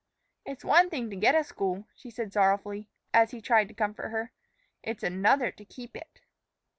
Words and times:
"It's 0.47 0.65
one 0.65 0.89
thing 0.89 1.11
to 1.11 1.15
get 1.15 1.35
a 1.35 1.43
school," 1.43 1.85
she 1.95 2.09
said 2.09 2.33
sorrowfully, 2.33 2.89
as 3.13 3.29
he 3.29 3.39
tried 3.39 3.67
to 3.67 3.75
comfort 3.75 4.07
her; 4.09 4.31
"it's 4.81 5.03
another 5.03 5.51
to 5.51 5.63
keep 5.63 5.95
it." 5.95 6.21